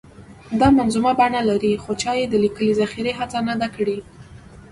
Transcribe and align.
دا 0.59 0.67
منظومه 0.77 1.11
بڼه 1.19 1.41
لري 1.49 1.73
خو 1.83 1.91
چا 2.01 2.11
یې 2.19 2.25
د 2.29 2.35
لیکلې 2.43 2.77
ذخیرې 2.81 3.13
هڅه 3.19 3.39
نه 3.47 3.55
ده 3.61 3.67
کړې. 3.75 3.97